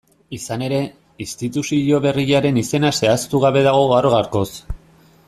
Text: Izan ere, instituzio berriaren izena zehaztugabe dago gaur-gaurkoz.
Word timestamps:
Izan 0.35 0.61
ere, 0.67 0.79
instituzio 1.25 1.99
berriaren 2.07 2.57
izena 2.63 2.91
zehaztugabe 3.03 3.63
dago 3.69 3.85
gaur-gaurkoz. 3.93 4.49